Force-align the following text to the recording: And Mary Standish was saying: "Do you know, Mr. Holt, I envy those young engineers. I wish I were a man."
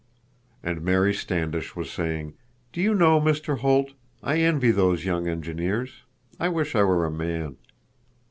And 0.63 0.81
Mary 0.81 1.13
Standish 1.13 1.75
was 1.75 1.91
saying: 1.91 2.33
"Do 2.73 2.81
you 2.81 2.95
know, 2.95 3.21
Mr. 3.21 3.59
Holt, 3.59 3.91
I 4.23 4.37
envy 4.39 4.71
those 4.71 5.05
young 5.05 5.27
engineers. 5.27 6.01
I 6.39 6.49
wish 6.49 6.75
I 6.75 6.81
were 6.81 7.05
a 7.05 7.11
man." 7.11 7.57